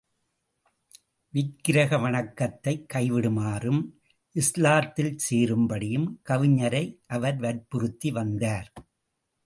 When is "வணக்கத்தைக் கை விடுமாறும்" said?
1.97-3.99